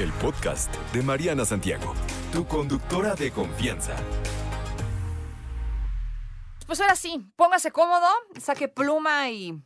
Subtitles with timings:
[0.00, 1.92] el podcast de Mariana Santiago,
[2.32, 3.96] tu conductora de confianza.
[6.66, 8.06] Pues ahora sí, póngase cómodo,
[8.40, 9.60] saque pluma y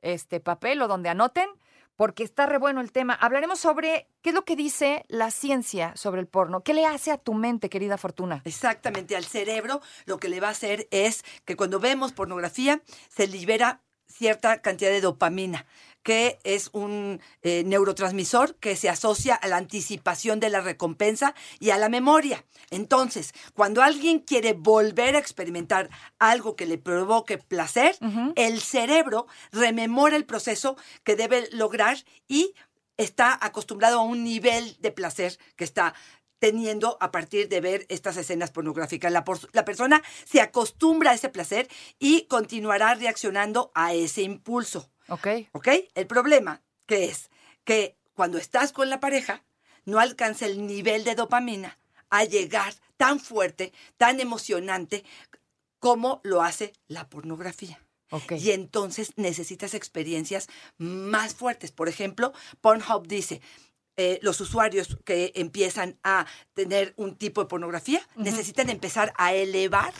[0.00, 1.48] este papel o donde anoten,
[1.96, 3.14] porque está re bueno el tema.
[3.14, 6.62] Hablaremos sobre qué es lo que dice la ciencia sobre el porno.
[6.62, 8.42] ¿Qué le hace a tu mente, querida Fortuna?
[8.44, 13.26] Exactamente, al cerebro lo que le va a hacer es que cuando vemos pornografía se
[13.26, 15.66] libera cierta cantidad de dopamina
[16.04, 21.70] que es un eh, neurotransmisor que se asocia a la anticipación de la recompensa y
[21.70, 22.44] a la memoria.
[22.70, 25.90] Entonces, cuando alguien quiere volver a experimentar
[26.20, 27.96] algo que le provoque placer,
[28.36, 31.96] el cerebro rememora el proceso que debe lograr
[32.28, 32.54] y
[32.96, 35.94] está acostumbrado a un nivel de placer que está
[36.38, 39.10] teniendo a partir de ver estas escenas pornográficas.
[39.10, 44.93] La, la, persona se acostumbra a ese placer y continuará reaccionando a ese impulso.
[45.08, 45.26] Ok.
[45.52, 45.68] ¿Ok?
[45.94, 47.30] El problema que es
[47.64, 49.42] que cuando estás con la pareja,
[49.84, 51.78] no alcanza el nivel de dopamina
[52.10, 55.04] a llegar tan fuerte, tan emocionante
[55.78, 57.80] como lo hace la pornografía.
[58.10, 58.38] Okay.
[58.38, 61.72] Y entonces necesitas experiencias más fuertes.
[61.72, 63.40] Por ejemplo, Pornhub dice,
[63.96, 69.92] eh, los usuarios que empiezan a tener un tipo de pornografía necesitan empezar a elevar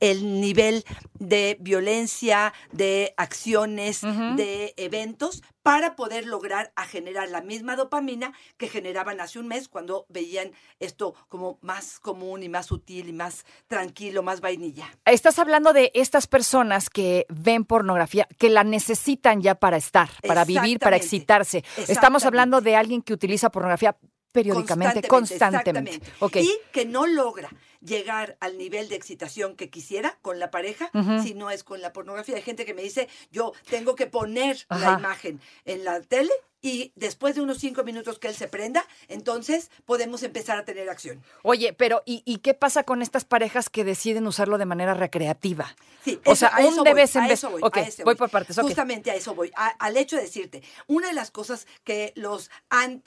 [0.00, 0.84] el nivel
[1.18, 8.68] de violencia, de acciones, de eventos para poder lograr a generar la misma dopamina que
[8.68, 13.44] generaban hace un mes cuando veían esto como más común y más sutil y más
[13.68, 14.90] tranquilo, más vainilla.
[15.04, 20.44] Estás hablando de estas personas que ven pornografía, que la necesitan ya para estar, para
[20.44, 21.62] vivir, para excitarse.
[21.88, 23.96] Estamos hablando de alguien que utiliza pornografía
[24.32, 26.00] periódicamente, constantemente.
[26.34, 27.50] Y que no logra
[27.80, 30.90] llegar al nivel de excitación que quisiera con la pareja
[31.22, 32.36] si no es con la pornografía.
[32.36, 36.92] Hay gente que me dice, yo tengo que poner la imagen en la tele y
[36.94, 41.22] después de unos cinco minutos que él se prenda, entonces podemos empezar a tener acción.
[41.42, 45.74] Oye, pero ¿y, qué pasa con estas parejas que deciden usarlo de manera recreativa?
[46.04, 47.42] Sí, o sea, un de vez en vez.
[47.42, 47.62] Voy,
[48.04, 48.58] voy, por partes.
[48.60, 49.50] Justamente a eso voy.
[49.54, 52.50] al hecho de decirte, una de las cosas que los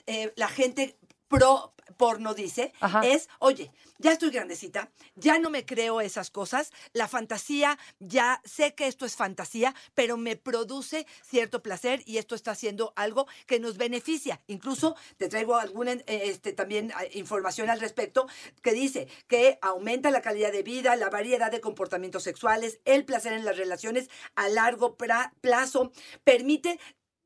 [0.06, 0.96] eh, la gente
[1.28, 2.72] pro porno dice
[3.02, 8.74] es, oye, ya estoy grandecita, ya no me creo esas cosas, la fantasía, ya sé
[8.74, 13.60] que esto es fantasía, pero me produce cierto placer y esto está haciendo algo que
[13.60, 14.40] nos beneficia.
[14.46, 18.26] Incluso te traigo alguna eh, este, también ah, información al respecto
[18.62, 23.32] que dice que aumenta la calidad de vida, la variedad de comportamientos sexuales, el placer
[23.32, 25.92] en las relaciones a largo plazo,
[26.24, 26.78] permite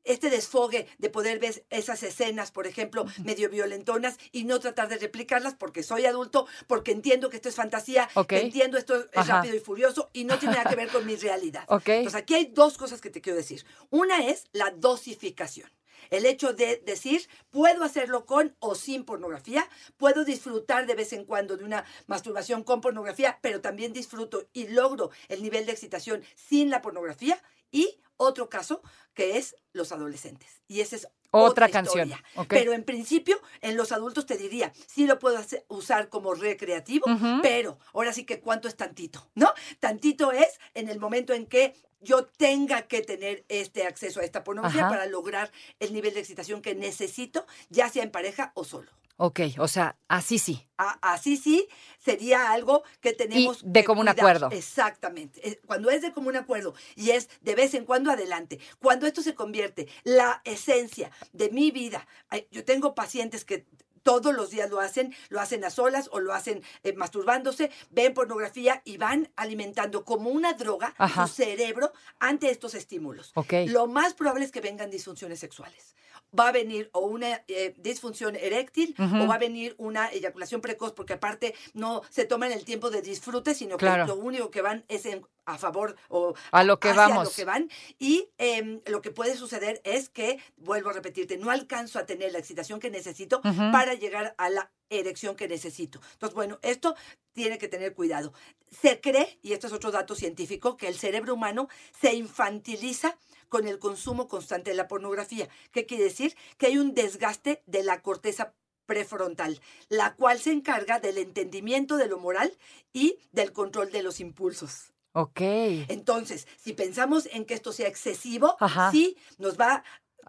[0.03, 4.97] este desfogue de poder ver esas escenas, por ejemplo, medio violentonas y no tratar de
[4.97, 9.55] replicarlas porque soy adulto, porque entiendo que esto es fantasía, que entiendo esto es rápido
[9.55, 11.65] y furioso y no tiene nada que ver con mi realidad.
[11.85, 13.65] Entonces aquí hay dos cosas que te quiero decir.
[13.89, 15.69] Una es la dosificación.
[16.09, 19.67] El hecho de decir, puedo hacerlo con o sin pornografía,
[19.97, 24.67] puedo disfrutar de vez en cuando de una masturbación con pornografía, pero también disfruto y
[24.69, 27.41] logro el nivel de excitación sin la pornografía.
[27.71, 28.81] Y otro caso
[29.13, 30.61] que es los adolescentes.
[30.67, 32.11] Y esa es otra, canción.
[32.47, 37.05] Pero en principio, en los adultos te diría, sí lo puedo usar como recreativo,
[37.41, 39.53] pero ahora sí que cuánto es tantito, ¿no?
[39.79, 44.43] Tantito es en el momento en que yo tenga que tener este acceso a esta
[44.43, 48.91] pornografía para lograr el nivel de excitación que necesito, ya sea en pareja o solo.
[49.21, 50.65] Ok, o sea, así sí.
[50.77, 51.67] así sí
[51.99, 53.59] sería algo que tenemos.
[53.65, 54.49] de común acuerdo.
[54.49, 55.59] Exactamente.
[55.65, 58.61] Cuando es de común acuerdo y es de vez en cuando adelante.
[58.79, 62.07] Cuando esto se convierte la esencia de mi vida.
[62.49, 63.65] Yo tengo pacientes que
[64.03, 68.13] todos los días lo hacen, lo hacen a solas o lo hacen eh, masturbándose, ven
[68.13, 73.33] pornografía y van alimentando como una droga su cerebro ante estos estímulos.
[73.67, 75.93] Lo más probable es que vengan disfunciones sexuales
[76.37, 80.93] va a venir o una eh, disfunción eréctil o va a venir una eyaculación precoz,
[80.93, 84.85] porque aparte no se toman el tiempo de disfrute, sino que lo único que van
[84.87, 85.05] es
[85.53, 87.25] a favor o a lo que vamos.
[87.25, 87.69] lo que van.
[87.97, 92.31] Y em, lo que puede suceder es que, vuelvo a repetirte, no alcanzo a tener
[92.31, 93.41] la excitación que necesito
[93.71, 95.99] para llegar a la erección que necesito.
[96.13, 96.95] Entonces, bueno, esto
[97.33, 98.33] tiene que tener cuidado.
[98.81, 101.69] Se cree, y esto es otro dato científico, que el cerebro humano
[101.99, 103.17] se infantiliza
[103.49, 105.49] con el consumo constante de la pornografía.
[105.71, 106.35] ¿Qué quiere decir?
[106.57, 108.53] Que hay un desgaste de la corteza
[108.85, 112.57] prefrontal, la cual se encarga del entendimiento de lo moral
[112.91, 114.93] y del control de los impulsos.
[115.19, 115.41] Ok.
[115.89, 118.55] Entonces, si pensamos en que esto sea excesivo,
[118.91, 119.83] sí nos va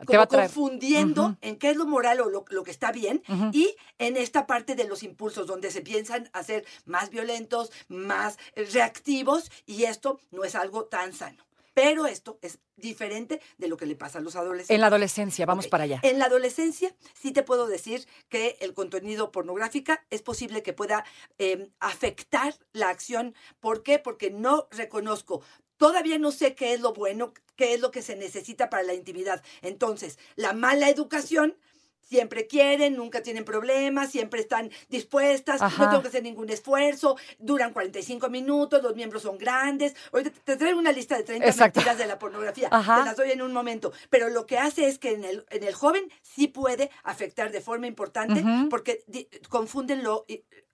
[0.04, 3.22] como confundiendo en qué es lo moral o lo, que está bien
[3.52, 9.50] y en esta parte de los impulsos donde se piensan hacer más violentos, más reactivos
[9.66, 11.44] y esto no es algo tan sano.
[11.74, 14.74] Pero esto es diferente de lo que le pasa a los adolescentes.
[14.74, 16.00] En la adolescencia, vamos para allá.
[16.02, 21.04] En la adolescencia sí te puedo decir que el contenido pornográfica es posible que pueda
[21.38, 23.34] em, afectar la acción.
[23.60, 23.98] ¿Por qué?
[23.98, 25.42] Porque no reconozco
[25.80, 28.92] Todavía no sé qué es lo bueno, qué es lo que se necesita para la
[28.92, 29.42] intimidad.
[29.62, 31.56] Entonces, la mala educación
[32.10, 37.72] siempre quieren, nunca tienen problemas, siempre están dispuestas, no tengo que hacer ningún esfuerzo, duran
[37.72, 39.94] 45 minutos, los miembros son grandes.
[40.12, 43.42] Ahorita te, traigo una lista de 30 mentiras de la pornografía, te las doy en
[43.42, 43.92] un momento.
[44.10, 47.60] Pero lo que hace es que en el, en el joven sí puede afectar de
[47.60, 49.04] forma importante porque
[49.48, 50.26] confunden lo,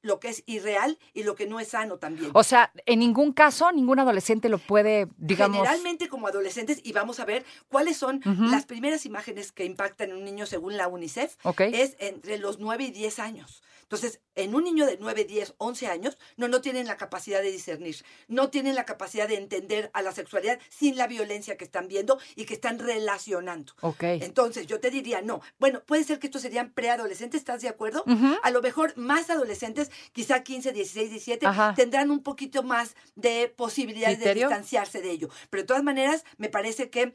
[0.06, 2.30] lo que es irreal y lo que no es sano también.
[2.32, 5.58] O sea, en ningún caso ningún adolescente lo puede, digamos...
[5.58, 10.16] Generalmente como adolescentes, y vamos a ver cuáles son las primeras imágenes que impactan en
[10.16, 13.62] un niño según la UNICEF, es entre los 9 y 10 años.
[13.86, 17.52] Entonces, en un niño de 9, 10, 11 años, no, no tienen la capacidad de
[17.52, 21.86] discernir, no tienen la capacidad de entender a la sexualidad sin la violencia que están
[21.86, 23.74] viendo y que están relacionando.
[23.80, 24.18] Okay.
[24.22, 28.04] Entonces, yo te diría, no, bueno, puede ser que estos serían preadolescentes, ¿estás de acuerdo?
[28.42, 31.46] A lo mejor más adolescentes, quizá 15, 16, 17,
[31.76, 35.28] tendrán un poquito más de posibilidades de distanciarse de ello.
[35.48, 37.14] Pero de todas maneras, me parece que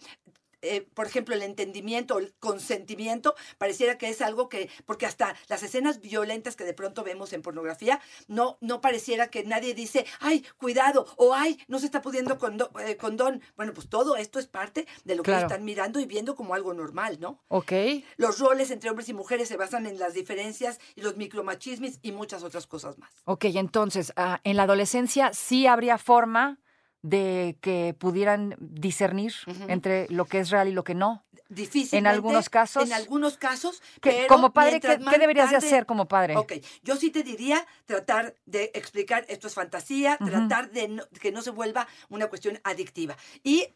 [0.62, 5.64] eh, por ejemplo, el entendimiento, el consentimiento, pareciera que es algo que, porque hasta las
[5.64, 10.46] escenas violentas que de pronto vemos en pornografía, no, no pareciera que nadie dice, ay,
[10.58, 12.38] cuidado, o ay, no se está pudiendo
[12.80, 13.42] eh, condón.
[13.56, 16.74] Bueno, pues todo esto es parte de lo que están mirando y viendo como algo
[16.74, 17.40] normal, ¿no?
[17.48, 17.72] Ok.
[18.18, 22.12] Los roles entre hombres y mujeres se basan en las diferencias y los micromachismos y
[22.12, 23.12] muchas otras cosas más.
[23.26, 26.60] Ok, entonces, ah, en la adolescencia sí habría forma
[27.02, 29.34] de que pudieran discernir
[29.68, 31.24] entre lo que es real y lo que no.
[31.52, 32.00] Difícil.
[32.00, 32.84] En algunos casos.
[32.86, 33.82] En algunos casos.
[34.30, 36.38] como padre, ¿qué, deberías de hacer como padre?
[36.38, 41.42] Ok, yo sí te diría tratar de explicar esto es fantasía, tratar de que no
[41.42, 43.18] se vuelva una cuestión adictiva.
[43.44, 43.68] Y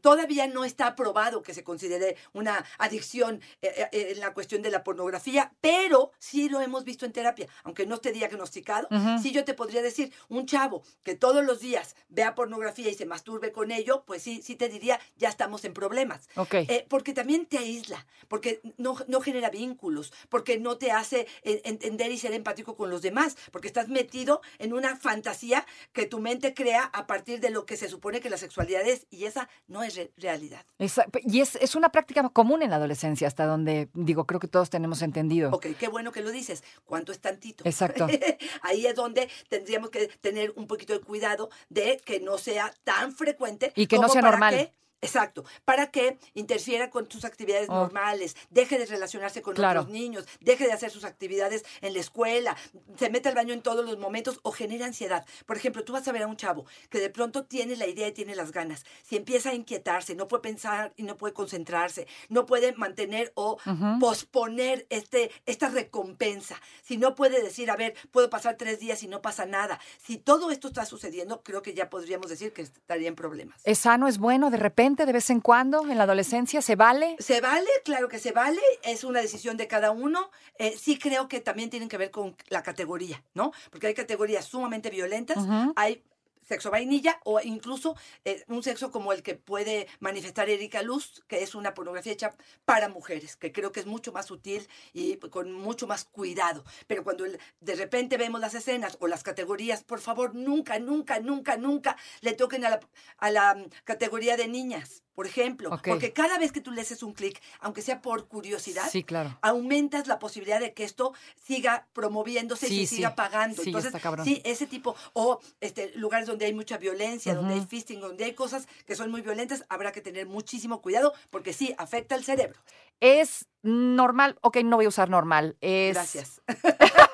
[0.00, 4.72] todavía no está probado que se considere una adicción eh, eh, en la cuestión de
[4.72, 8.88] la pornografía, pero sí lo hemos visto en terapia, aunque no esté diagnosticado.
[9.22, 13.06] Sí yo te podría decir, un chavo que todos los días vea pornografía y se
[13.06, 16.28] masturbe con ello, pues sí, sí te diría, ya estamos en problemas.
[16.36, 16.54] Ok.
[16.54, 22.12] Eh, porque también te aísla, porque no, no genera vínculos, porque no te hace entender
[22.12, 26.54] y ser empático con los demás, porque estás metido en una fantasía que tu mente
[26.54, 29.82] crea a partir de lo que se supone que la sexualidad es, y esa no
[29.82, 30.64] es realidad.
[30.78, 34.70] y es, es, una práctica común en la adolescencia, hasta donde, digo, creo que todos
[34.70, 35.50] tenemos entendido.
[35.50, 36.62] Ok, qué bueno que lo dices.
[36.84, 37.64] ¿Cuánto es tantito?
[37.66, 38.06] Exacto.
[38.62, 43.14] Ahí es donde tendríamos que tener un poquito de cuidado de que no sea tan
[43.14, 43.72] frecuente.
[43.76, 44.72] Y que no sea normal.
[45.02, 47.74] Exacto, para que interfiera con sus actividades oh.
[47.74, 52.56] normales, deje de relacionarse con otros niños, deje de hacer sus actividades en la escuela,
[52.98, 55.26] se mete al baño en todos los momentos o genera ansiedad.
[55.44, 58.08] Por ejemplo, tú vas a ver a un chavo que de pronto tiene la idea
[58.08, 58.84] y tiene las ganas.
[59.04, 63.58] Si empieza a inquietarse, no puede pensar y no puede concentrarse, no puede mantener o
[64.00, 66.60] posponer este, esta recompensa.
[66.82, 69.78] Si no puede decir, a ver, puedo pasar tres días y no pasa nada.
[70.02, 73.60] Si todo esto está sucediendo, creo que ya podríamos decir que estaría en problemas.
[73.64, 75.06] ¿Es sano, es bueno de repente?
[75.06, 76.62] de vez en cuando en la adolescencia?
[76.62, 77.16] ¿Se vale?
[77.18, 80.30] Se vale, claro que se vale, es una decisión de cada uno.
[80.58, 83.52] Eh, sí creo que también tienen que ver con la categoría, ¿no?
[83.70, 85.38] Porque hay categorías sumamente violentas,
[85.74, 86.02] hay
[86.46, 91.42] sexo vainilla o incluso eh, un sexo como el que puede manifestar Erika Luz, que
[91.42, 95.52] es una pornografía hecha para mujeres, que creo que es mucho más sutil y con
[95.52, 96.64] mucho más cuidado.
[96.86, 101.56] Pero cuando de repente vemos las escenas o las categorías, por favor, nunca, nunca, nunca,
[101.56, 102.80] nunca le toquen a la,
[103.18, 105.70] a la categoría de niñas por ejemplo.
[105.82, 109.36] Porque cada vez que tú le haces un clic, aunque sea por curiosidad, sí, claro.
[109.40, 113.62] aumentas la posibilidad de que esto siga promoviéndose y siga pagando.
[113.64, 118.24] Entonces, sí, ese tipo, o este, lugares donde hay mucha violencia, donde hay fisting, donde
[118.24, 122.22] hay cosas que son muy violentas, habrá que tener muchísimo cuidado porque sí, afecta el
[122.22, 122.60] cerebro.
[123.00, 125.56] Es normal, ok, no voy a usar normal.
[125.62, 125.94] Es...
[125.94, 126.42] Gracias.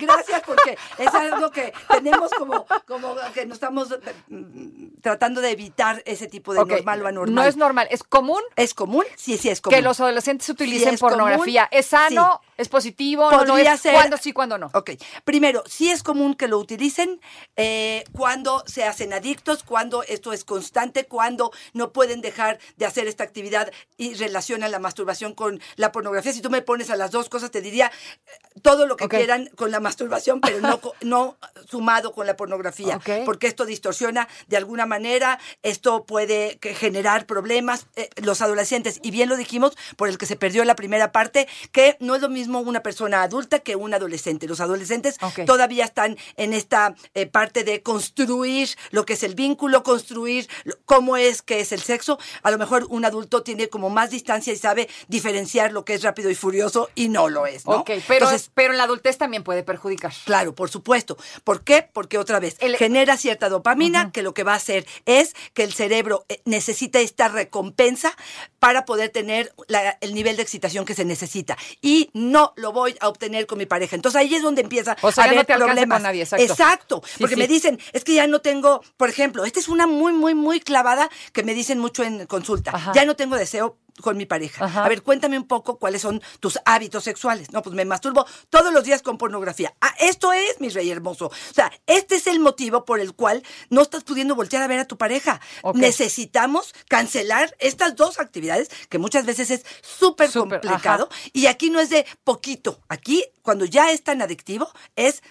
[0.00, 3.88] Gracias, porque es algo que tenemos como, como que nos estamos
[4.28, 7.34] mm, tratando de evitar ese tipo de normal o anormal.
[7.34, 8.42] No es normal, ¿es común?
[8.56, 9.04] ¿Es común?
[9.16, 9.76] Sí, sí, es común.
[9.76, 11.68] Que los adolescentes utilicen pornografía.
[11.70, 12.40] ¿Es sano?
[12.56, 13.30] ¿Es positivo?
[13.44, 13.80] ¿No es?
[13.80, 13.94] Ser...
[13.94, 14.70] ¿Cuándo sí, cuándo no?
[14.74, 14.92] Ok.
[15.24, 17.20] Primero, sí es común que lo utilicen
[17.56, 23.08] eh, cuando se hacen adictos, cuando esto es constante, cuando no pueden dejar de hacer
[23.08, 26.32] esta actividad y relacionan la masturbación con la pornografía.
[26.32, 27.90] Si tú me pones a las dos cosas, te diría
[28.26, 31.36] eh, todo lo que quieran con la masturbación, pero no, no
[31.68, 37.86] sumado con la pornografía, porque esto distorsiona de alguna alguna manera esto puede generar problemas.
[37.96, 41.48] Eh, los adolescentes, y bien lo dijimos, por el que se perdió la primera parte,
[41.72, 44.46] que no es lo mismo una persona adulta que un adolescente.
[44.46, 49.82] Los adolescentes todavía están en esta eh, parte de construir lo que es el vínculo,
[49.82, 50.48] construir
[50.84, 52.18] cómo es que es el sexo.
[52.42, 56.02] A lo mejor un adulto tiene como más distancia y sabe diferenciar lo que es
[56.02, 57.78] rápido y furioso y no lo es, ¿no?
[57.78, 60.12] Ok, pero, pero en la adultez también puede perjudicar.
[60.24, 61.16] Claro, por supuesto.
[61.44, 61.88] ¿Por qué?
[61.92, 65.72] Porque otra vez, genera cierta dopamina que lo que va a hacer es que el
[65.72, 68.14] cerebro eh, necesita esta recompensa
[68.58, 69.54] para poder tener
[70.00, 71.56] el nivel de excitación que se necesita.
[71.80, 73.96] Y no lo voy a obtener con mi pareja.
[73.96, 76.02] Entonces ahí es donde empieza a haber problemas.
[76.02, 76.44] nadie, exacto.
[76.44, 80.12] exacto porque me dicen, es que ya no tengo, por ejemplo, esta es una muy,
[80.12, 82.92] muy, muy clavada que me dicen mucho en consulta.
[82.94, 84.64] Ya no tengo deseo con mi pareja.
[84.84, 87.52] A ver, cuéntame un poco cuáles son tus hábitos sexuales.
[87.52, 89.74] No, pues me masturbo todos los días con pornografía.
[89.80, 91.26] Ah, esto es, mi rey hermoso.
[91.26, 94.80] O sea, este es el motivo por el cual no estás pudiendo voltear a ver
[94.80, 95.40] a tu pareja.
[95.74, 101.08] Necesitamos cancelar estas dos actividades, que muchas veces es súper complicado.
[101.32, 102.80] Y aquí no es de poquito.
[102.88, 105.22] Aquí, cuando ya es tan adictivo, es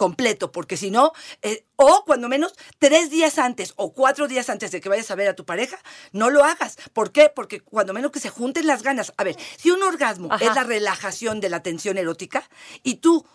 [0.00, 4.70] completo, porque si no, eh, o cuando menos tres días antes o cuatro días antes
[4.70, 5.76] de que vayas a ver a tu pareja,
[6.12, 6.78] no lo hagas.
[6.94, 7.28] ¿Por qué?
[7.28, 9.12] Porque cuando menos que se junten las ganas.
[9.18, 12.48] A ver, si un orgasmo es la relajación de la tensión erótica
[12.82, 13.26] y tú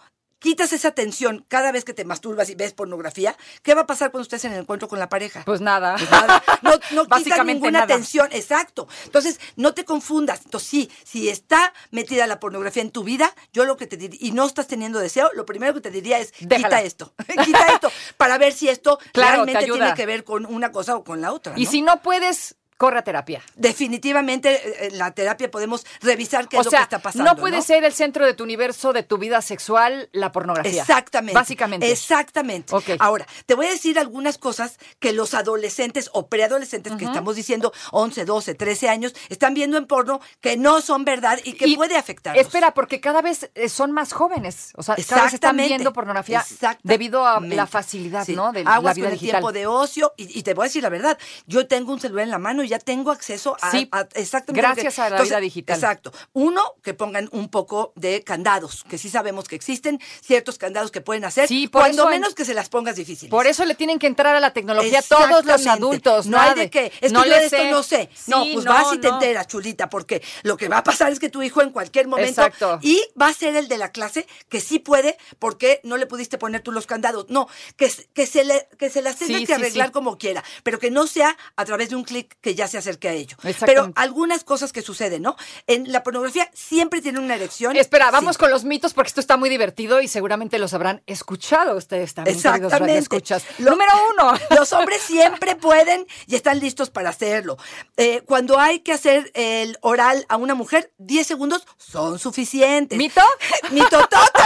[0.46, 4.12] quitas esa tensión cada vez que te masturbas y ves pornografía, ¿qué va a pasar
[4.12, 5.42] cuando estés en el encuentro con la pareja?
[5.44, 5.96] Pues nada.
[5.98, 6.44] Pues nada.
[6.62, 8.88] No, no quitas ninguna tensión, exacto.
[9.06, 10.42] Entonces, no te confundas.
[10.46, 14.20] Entonces, sí, si está metida la pornografía en tu vida, yo lo que te diría,
[14.22, 17.92] y no estás teniendo deseo, lo primero que te diría es, quita esto, quita esto,
[18.16, 21.54] para ver si esto realmente tiene que ver con una cosa o con la otra.
[21.56, 23.42] Y si no puedes corra terapia.
[23.56, 27.24] Definitivamente eh, en la terapia podemos revisar qué es lo que está pasando.
[27.24, 30.82] No puede ser el centro de tu universo, de tu vida sexual, la pornografía.
[30.82, 31.34] Exactamente.
[31.34, 31.92] Básicamente.
[31.92, 32.74] Exactamente.
[33.00, 37.72] Ahora, te voy a decir algunas cosas que los adolescentes o preadolescentes que estamos diciendo
[37.92, 41.98] 11, 12, 13 años están viendo en porno que no son verdad y que puede
[41.98, 42.38] afectar.
[42.38, 44.72] Espera, porque cada vez eh, son más jóvenes.
[44.76, 46.46] O sea, cada vez están viendo pornografía
[46.84, 48.52] debido a la facilidad, ¿no?
[48.52, 50.14] De la vida con el tiempo de ocio.
[50.18, 51.18] Y, y te voy a decir la verdad,
[51.48, 54.62] yo tengo un celular en la mano ya tengo acceso a, sí, exactamente.
[54.62, 55.76] Gracias a la vida digital.
[55.76, 56.12] Exacto.
[56.34, 61.02] Uno, que pongan un poco de candados, que sí sabemos que existen ciertos candados que
[61.02, 63.30] pueden hacer, sí, cuando menos que se las pongas difíciles.
[63.30, 66.28] Por eso le tienen que entrar a la tecnología todos los adultos.
[66.28, 66.92] No hay de qué.
[67.02, 68.10] Es no que yo de esto no sé.
[68.28, 71.30] no, pues vas y te enteras, chulita, porque lo que va a pasar es que
[71.30, 72.80] tu hijo en cualquier momento Exacto.
[72.82, 76.38] y va a ser el de la clase que sí puede porque no le pudiste
[76.38, 77.26] poner tú los candados.
[77.30, 80.92] No, que, que se le que se las tenga que arreglar como quiera, pero que
[80.92, 83.38] no sea a través de un clic que ya se acerque a ello.
[83.66, 85.36] Pero algunas cosas que suceden, ¿no?
[85.68, 87.76] En la pornografía siempre tiene una erección.
[87.76, 91.76] Espera, vamos con los mitos porque esto está muy divertido y seguramente los habrán escuchado
[91.78, 92.36] ustedes también.
[92.36, 92.98] Exactamente.
[92.98, 93.44] Escuchas.
[93.60, 94.34] Número uno.
[94.58, 97.58] Los hombres siempre pueden y están listos para hacerlo.
[97.98, 102.98] Eh, cuando hay que hacer el oral a una mujer, 10 segundos son suficientes.
[102.98, 103.22] ¿Mito?
[103.72, 104.42] Mitotote.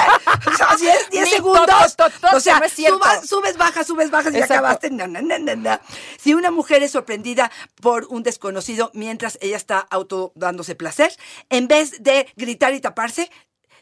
[0.68, 1.96] Así es, 10 segundos.
[2.34, 2.62] o sea,
[3.24, 4.90] subes, bajas, subes, bajas y acabaste.
[6.18, 7.52] Si una mujer es sorprendida
[7.82, 11.12] por un desconocido mientras ella está auto dándose placer,
[11.50, 13.30] en vez de gritar y taparse,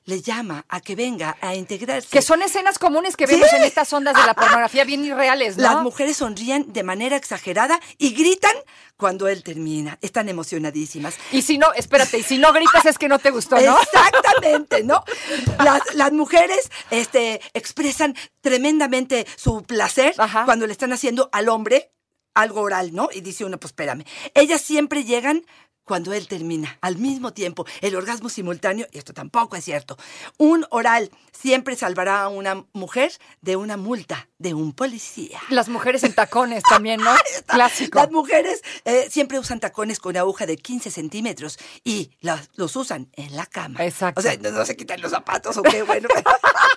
[0.08, 2.08] le llama a que venga a integrarse.
[2.10, 5.64] Que son escenas comunes que vemos en estas ondas de la pornografía bien irreales, ¿no?
[5.64, 8.56] Las mujeres sonríen de manera exagerada y gritan
[8.96, 10.00] cuando él termina.
[10.02, 11.16] Están emocionadísimas.
[11.34, 13.78] Y si no, espérate, y si no gritas es que no te gustó, ¿no?
[13.82, 15.04] Exactamente, ¿no?
[15.94, 21.92] Las, mujeres este, expresan tremendamente su placer cuando le están haciendo al hombre
[22.38, 23.10] algo oral, ¿no?
[23.14, 24.06] Y dice uno, pues espérame.
[24.34, 25.44] Ellas siempre llegan
[25.88, 29.98] cuando él termina, al mismo tiempo, el orgasmo simultáneo, y esto tampoco es cierto,
[30.38, 35.40] un oral siempre salvará a una mujer de una multa de un policía.
[35.50, 37.16] Las mujeres en tacones también, ¿no?
[37.46, 38.00] Clásico.
[38.00, 42.12] Las mujeres eh, siempre usan tacones con aguja de 15 centímetros y
[42.56, 43.86] los usan en la cama.
[43.86, 44.20] Exacto.
[44.20, 46.10] O sea, no, se quitan los zapatos o qué, bueno.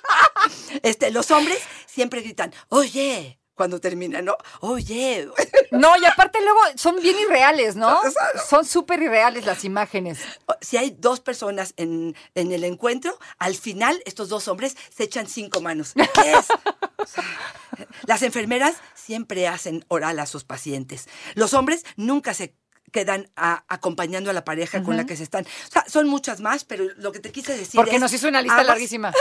[0.84, 4.38] este, los hombres siempre gritan, oye, cuando termina, ¿no?
[4.60, 5.28] Oye.
[5.70, 8.00] No, y aparte luego son bien irreales, ¿no?
[8.48, 10.18] Son súper irreales las imágenes.
[10.62, 15.26] Si hay dos personas en, en, el encuentro, al final estos dos hombres se echan
[15.28, 15.92] cinco manos.
[15.92, 16.46] ¿Qué es?
[18.06, 21.06] las enfermeras siempre hacen oral a sus pacientes.
[21.34, 22.54] Los hombres nunca se
[22.90, 25.44] quedan acompañando a la pareja con la que se están.
[25.44, 28.42] O sea, son muchas más, pero lo que te quise decir Porque nos hizo una
[28.42, 29.12] lista larguísima.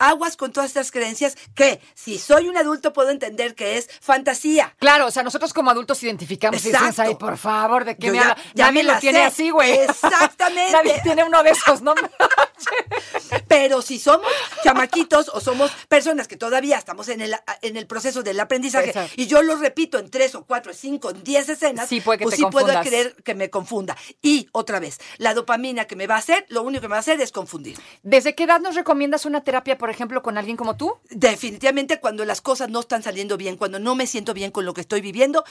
[0.00, 4.74] Aguas con todas estas creencias que si soy un adulto puedo entender que es fantasía.
[4.78, 8.16] Claro, o sea, nosotros como adultos identificamos y decimos, ay, por favor, ¿de qué me
[8.16, 9.72] ya, Ya me lo tiene así, güey.
[9.88, 10.72] Exactamente.
[10.72, 11.94] Nadie tiene uno de esos, ¿no?
[13.48, 14.26] Pero si somos
[14.62, 19.26] chamaquitos o somos personas que todavía estamos en el, en el proceso del aprendizaje y
[19.26, 22.44] yo lo repito en tres o cuatro, cinco, diez escenas, sí, puede que pues sí
[22.50, 23.96] puedo creer que me confunda.
[24.22, 26.98] Y otra vez, la dopamina que me va a hacer, lo único que me va
[26.98, 27.78] a hacer es confundir.
[28.02, 30.98] ¿Desde qué edad nos recomiendas una terapia, por ejemplo, con alguien como tú?
[31.10, 34.74] Definitivamente cuando las cosas no están saliendo bien, cuando no me siento bien con lo
[34.74, 35.44] que estoy viviendo,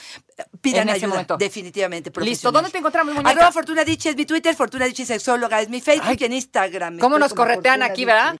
[0.60, 1.08] pidan ayuda.
[1.08, 1.36] Momento.
[1.36, 2.10] Definitivamente.
[2.20, 2.52] Listo.
[2.52, 3.30] ¿Dónde te encontramos, muñeca?
[3.30, 6.99] Arroba Fortuna Dichi es mi Twitter, Fortuna Dichi Sexóloga es mi Facebook y en Instagram.
[7.00, 8.36] ¿Cómo nos corretean aquí, verdad?